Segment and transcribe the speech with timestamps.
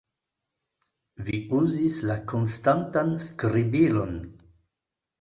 [1.27, 4.21] Vi uzis la konstantan skribilon!